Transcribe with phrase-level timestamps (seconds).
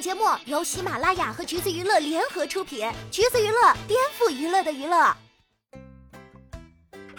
[0.00, 5.14] 节目由喜马拉雅和橘子娱乐联合出品，橘子娱乐颠覆娱乐的娱乐。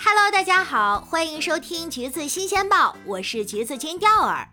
[0.04, 4.48] Hello，大家好，欢迎收听橘子新鲜报，我是橘子金钓儿。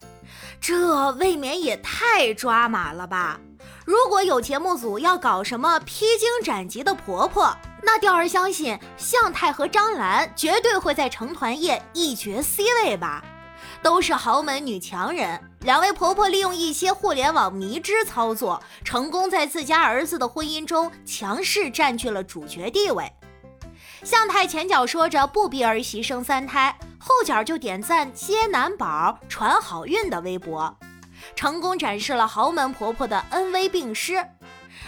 [0.61, 3.41] 这未免也太抓马了吧！
[3.87, 13.25] 如果有节目组要搞什么披荆斩棘的婆婆，那钓儿相信向太和张兰绝对会在成团夜一决 C 位吧。
[13.83, 23.13] 都是豪门女强人，两位婆婆利用一些互联网迷之操作，成功在自家儿子的婚姻中强势占据了主角地位。
[24.05, 30.79] 向太前脚说着不逼儿媳生三胎，后脚就点赞接男宝传好运的微博，
[31.35, 34.25] 成功展示了豪门婆婆的恩威并施。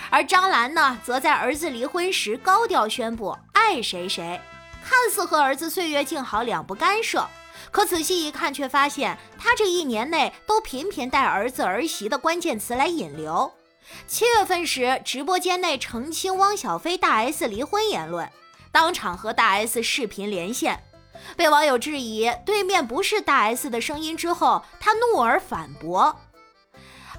[0.08, 4.40] 而张兰呢，则在儿子离婚时高调宣布爱谁谁，
[4.84, 7.26] 看似和儿子岁月静好两不干涉。
[7.70, 13.52] 可仔细一看，却发现他这一年内都频频带儿子儿媳的关键词来引流。
[14.06, 18.30] 七月份时，直播间内澄清汪小菲大 S 离婚言论，
[18.70, 20.82] 当场和大 S 视频连线，
[21.36, 26.14] 被网友质疑对面不是大 S 的声音之后，他怒而反驳。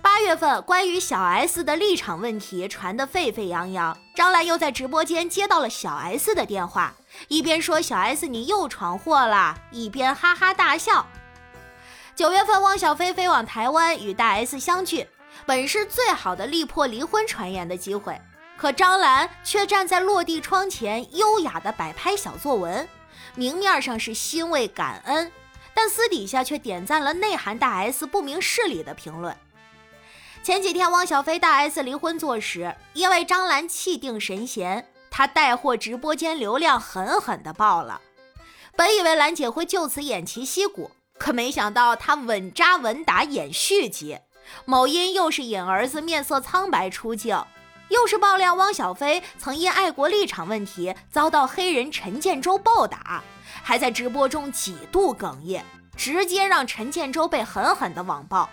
[0.02, 6.94] 八月份，关于小 S 的立场问题传得沸沸扬扬，张兰又在直播间接到了小 S 的电话。
[7.28, 11.06] 一边说小 S 你又闯祸了，一边哈哈大笑。
[12.16, 15.08] 九月份，汪小菲飞往台湾与大 S 相聚，
[15.46, 18.20] 本是最好的力破离婚传言的机会，
[18.58, 22.88] 可张兰却站在落地窗前，优雅的摆拍小作文，
[23.36, 25.32] 明面上是欣慰感恩，
[25.76, 29.36] 但私底下却点赞了内涵大 S 不明事理的评论。
[30.44, 34.88] 前几天，汪小菲大 S 离婚作时，因为张兰气定神闲。
[35.12, 38.02] 他带货直播间流量狠狠的爆了，
[38.76, 40.90] 本以为兰姐会就此偃旗息鼓，
[41.20, 44.18] 可没想到她稳扎稳打演续集。
[44.66, 47.40] 某音又是引儿子面色苍白出镜，
[47.90, 53.22] 又是爆料汪小菲曾因爱国立场问题遭到黑人陈建州暴打，
[53.62, 55.64] 还在直播中几度哽咽，
[55.96, 58.50] 直接让陈建州被狠狠的网暴。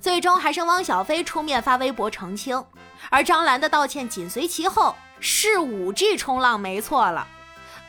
[0.00, 2.64] 最终还是汪小菲出面发微博澄清，
[3.10, 4.94] 而张兰的道歉紧随其后。
[5.24, 7.24] 是五 G 冲浪没错了，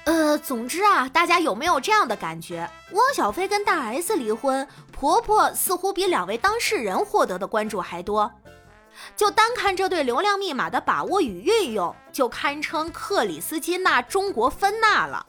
[0.03, 2.69] 呃，总之啊，大家有没有这样的感觉？
[2.91, 8.31] 汪小菲跟大 S 离婚，婆婆似乎比两位当事人获得的关注还多。
[9.15, 15.25] 就单看这对流量密码的把握与运用，就堪称克里斯金娜中国芬娜了。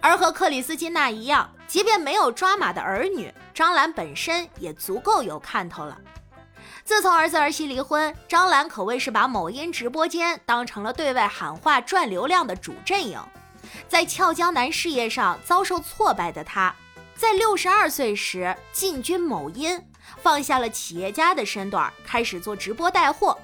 [0.00, 5.96] 而和克里斯金娜一样，即便没有抓马的儿女，张兰本身也足够有看头了。
[6.84, 13.18] 自从儿子儿媳离婚，张兰可谓是把某音直播间当成了对外喊话赚流量的主阵营。
[13.88, 16.76] 在俏江南事业上遭受挫败的她，
[17.14, 19.82] 在六十二岁时进军某音，
[20.22, 23.38] 放下了企业家的身段，开始做直播带货。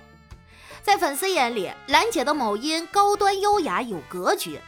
[0.83, 4.61] 在粉丝眼里，兰姐的某音高端优雅有格局，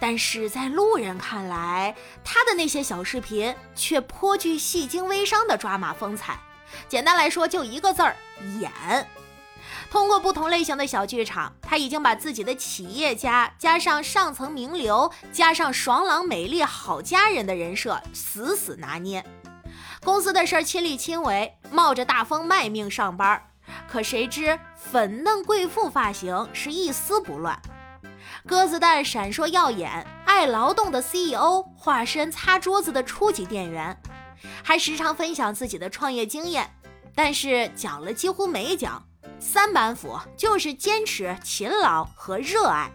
[0.00, 1.94] 但是在路人看来，
[2.24, 6.38] 他的那些小视频却颇具戏精微商的抓马风采。
[6.88, 8.16] 简单来说，就一个字儿
[8.60, 8.70] 演。
[9.90, 19.22] 通过不同类型的小剧场，他已经把自己的企业家加上上层名流加上爽朗美丽好家人的人设死死拿捏。
[20.02, 23.40] 公司的事儿亲力亲为，冒着大风卖命上班。
[23.86, 27.60] 可谁知粉嫩贵妇发型是一丝不乱，
[28.46, 33.96] 鸽子蛋闪烁耀眼，爱劳动的 CEO 化身擦桌子的初级店员。
[34.64, 36.68] 还时常分享自己的创业经验，
[37.14, 39.02] 但是讲了几乎没讲。
[39.38, 42.90] 三板斧就是坚持、勤劳和热爱。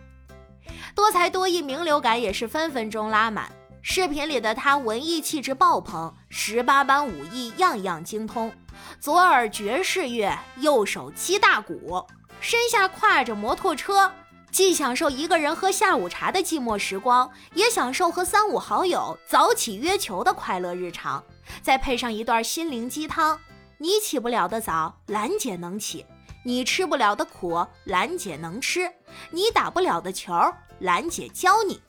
[0.94, 3.50] 多才多艺，名流感也是分分钟拉满。
[3.82, 8.54] 视频里的他文艺气质爆棚，十八般武艺样样精通，
[9.00, 12.06] 左耳爵士乐，右手击大鼓，
[12.42, 14.12] 身下挎着摩托车，
[14.52, 21.24] 既享受一个人喝下午茶的寂寞时光，也享受和三五好友早起约球的快乐日常。
[21.62, 23.40] 再配上一段心灵鸡汤，
[23.78, 26.04] 你起不了的早，兰姐能起；
[26.44, 28.90] 你吃不了的苦，兰姐能吃；
[29.32, 30.34] 你打不了的球，
[30.80, 31.80] 兰姐教你。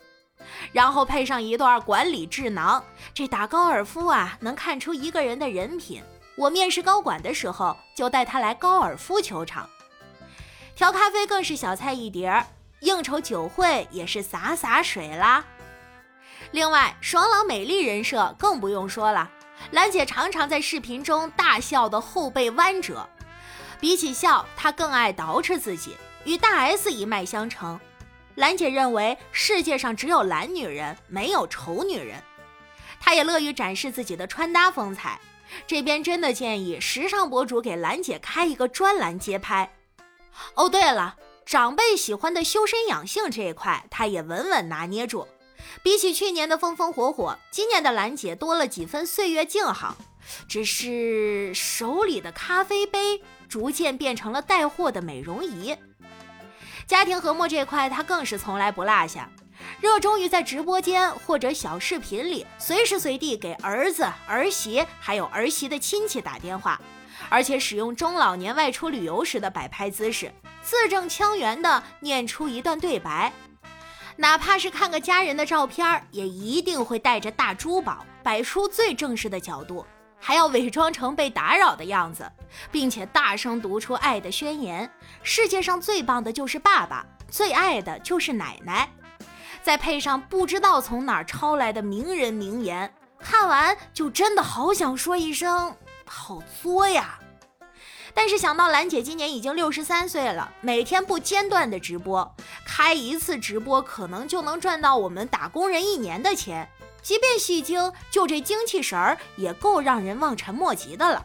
[0.72, 2.84] 然后配上一段管理智囊，
[3.14, 6.02] 这打高尔夫啊，能看出一个人的人品。
[6.36, 9.68] 我面试高管的时候，就带他来高尔夫球场。
[10.78, 12.46] 调咖啡更是小菜一碟儿，
[12.82, 15.44] 应酬酒会也是洒洒水啦。
[16.52, 19.28] 另外，爽朗美丽人设更不用说了。
[19.72, 23.04] 兰姐常常在视频中大笑的后背弯折，
[23.80, 27.80] 比起笑，她更爱捯饬自己，与大 S 一脉相承。
[28.36, 32.22] 兰姐认为世界上只有懒女人，没有丑女人。
[33.00, 35.18] 她也乐于展示自己的穿搭风采，
[35.66, 39.68] 这边真的建议时尚博主给兰姐开一个专栏接拍。
[40.54, 45.26] 哦，对了，长辈喜欢的修身养性这一块，她也稳稳拿捏住。
[45.82, 49.96] 比起去年的风风火火，今年的兰姐多了几分岁月静好，
[50.48, 55.76] 只是手里的咖啡杯逐渐变成了带货的美容仪。
[56.86, 59.28] 家庭和睦这块，她更是从来不落下。
[59.80, 66.80] 热衷于在直播间或者小视频里随时随地给儿子、儿媳还有儿媳的亲戚打电话，
[67.28, 70.32] 而且使用中老年外出旅游时的摆拍姿势，
[70.62, 73.32] 字正腔圆地念出一段对白。
[74.16, 79.86] 哪怕是看个家人的照片，也一定会带着大珠宝，摆出最正式的角度，
[80.18, 82.28] 还要伪装成被打扰的样子，
[82.72, 84.90] 并且大声读出爱的宣言：
[85.22, 88.88] 世界上最棒的就是爸爸，最爱的就是奶奶。
[89.62, 95.76] 再配上不知道从哪儿抄来的名人名言，看完就真的好想说一声
[96.08, 97.18] 好作呀！
[98.14, 102.34] 但是想到兰姐今年已经六十三岁了，每天不间断的直播，
[102.64, 106.68] 开一次直播可能就能赚到我们打工人一年的钱，
[107.02, 111.24] 即便戏精，就这精气神儿也够让人望尘莫及的了。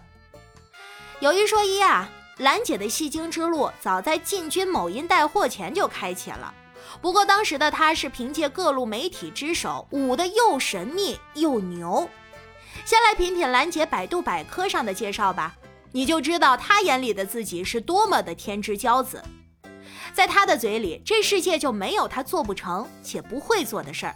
[1.20, 6.54] 有一说一啊，兰姐的戏精之路早在进军某音带货前就开启了。
[7.02, 12.08] 不过当时的她是凭借各路媒体之手舞得又神秘又牛。
[12.86, 15.56] 先来品品兰姐百度百科上的介绍吧，
[15.92, 19.24] 你就知道她眼里的自己是多么的天之骄子。
[20.14, 24.16] 在她的嘴里，这世界就没有她做不成且不会做的事儿。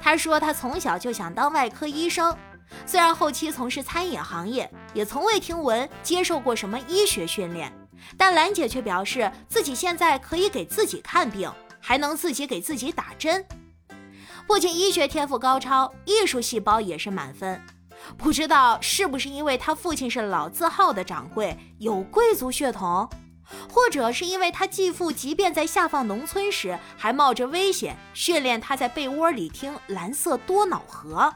[0.00, 2.36] 她说她从小就想当外科医生，
[2.86, 7.72] 虽然后期从事餐饮行业，也从未听闻接受过什么医学训练，
[8.16, 11.50] 但兰姐却表示自己现在可以给自己看病。
[11.82, 13.42] 还能自己给自己打针，
[14.46, 17.58] 不仅医学天赋高超，艺术细胞也是满分。
[18.16, 23.08] 不知道是不是因为他父亲是老字号的掌柜，有贵族血统，
[23.72, 31.32] 或者是因为他继父即便在下放农村时，还冒着危险训练他在被窝里听蓝色多瑙河。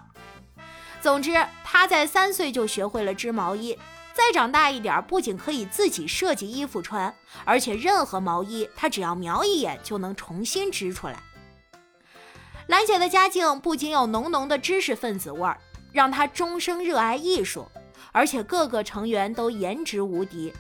[1.00, 3.78] 总之，他在三岁就学会了织毛衣。
[4.12, 7.12] 再长大一点，不仅可以自己设计衣服穿，
[7.44, 11.20] 而且任何毛衣他只要瞄一眼就能重新织出来。
[12.68, 15.58] 兰姐的家境不仅有浓浓的知识分子味儿，
[15.94, 17.66] 让她终生热爱艺术，
[18.10, 20.52] 而且各个成员都颜值无敌。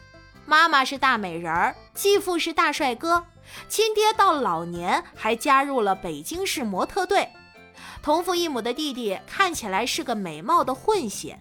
[0.46, 3.24] 妈妈是大美人儿，继父是大帅哥，
[3.68, 7.28] 亲爹到老年还加入了北京市模特队，
[8.00, 11.36] 同父异母的弟弟看起来是个美貌的混血。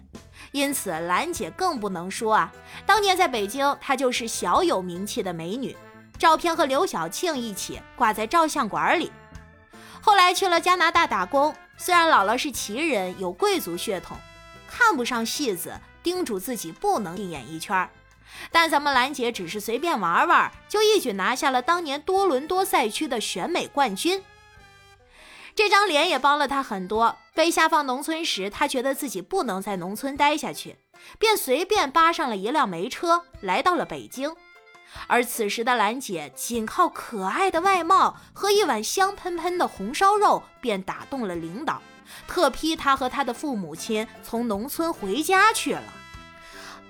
[0.50, 2.52] 因此，兰姐更不能说啊，
[2.84, 5.76] 当年在北京，她就是小有名气的美女，
[6.18, 9.12] 照片和刘晓庆一起挂在照相馆里。
[10.00, 14.16] 后来去了加拿大打工，虽然姥姥是旗人，有贵族血统，
[14.68, 17.88] 看不上戏子，叮嘱自己不能进演艺圈，
[18.50, 24.22] 但咱们兰姐只是随便玩玩，就一举拿下了当年多伦多赛区的选美冠军。
[25.54, 27.16] 这张脸也帮了他很多。
[27.32, 30.76] 被下放农村时，他觉得自己不能在农村待下去，
[31.18, 34.34] 便随便扒上了一辆煤车，来到了北京。
[35.06, 41.82] 而此时的兰姐，仅靠可爱的外貌和一碗香喷喷的红烧肉，便打动了领导，
[42.26, 45.82] 特批他和他的父母亲从农村回家去了。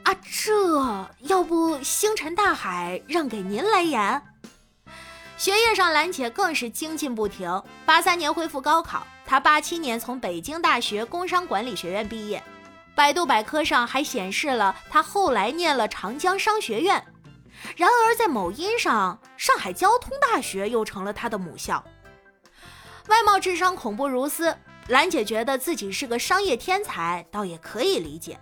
[0.04, 4.22] 啊，这要不星辰大海让给您来演？
[5.36, 7.62] 学业上，兰姐更是精进不停。
[7.84, 12.42] 八三年恢复高考，她八七年从北京大学工商管理学院毕业。
[12.94, 17.04] 百度百科上还显示了她后来念了长江商学院。
[17.76, 21.84] 然而在某音上，上海交通大学又成了她的母校。
[23.08, 24.56] 外貌智商恐怖如斯，
[24.88, 28.38] 兰姐觉得自己是个商业天才，倒也可以理解。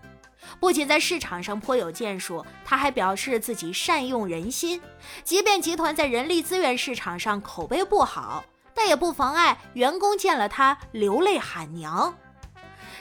[0.59, 4.81] 不仅在市场上颇有建树，他还表示自己善用人心。
[5.25, 12.15] 即便集团在人力资源市场上口碑不好，但也不妨碍员工见了他流泪喊娘。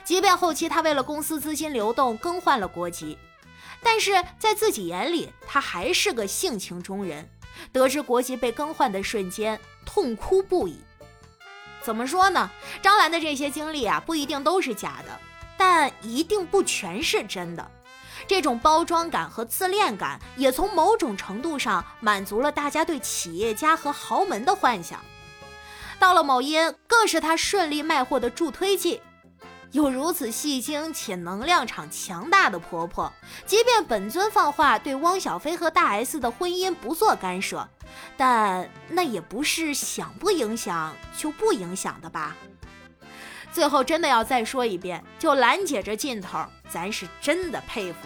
[0.04, 3.18] 即便后期他为了公司资金流动更换了国籍，
[3.83, 7.29] 但是在自己眼里，他还是个性情中人。
[7.71, 10.79] 得知国籍被更换的瞬间，痛哭不已。
[11.81, 12.50] 怎么说呢？
[12.81, 15.19] 张兰的这些经历啊，不一定都是假的。
[15.57, 17.71] 但一定不全是真的，
[18.27, 25.00] 这种包装感和自恋感也从某种程度上满足了大家对企业家和豪门的幻想。
[26.00, 29.01] 到了某音，更是他顺利卖货的助推剂。
[29.72, 33.12] 有如此戏精且能量场强大的婆婆，
[33.46, 37.68] 即便本尊放话对汪小菲和大 S 的婚姻不做干涉，
[38.18, 42.36] 但那也不是想不影响就不影响的吧。
[43.54, 47.98] 最后真的要再说一遍，就兰姐这劲头，咱是真的佩服。